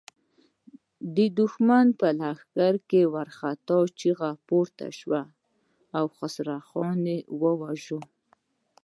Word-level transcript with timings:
د 1.15 1.17
دښمن 1.39 1.85
په 1.99 2.07
لښکر 2.19 2.73
کې 2.89 3.01
وارخطا 3.13 3.79
چيغې 3.99 4.31
پورته 4.47 4.87
شوې: 4.99 5.23
خسرو 6.15 6.57
خان 6.67 6.99
يې 7.11 7.17
وواژه! 7.41 7.99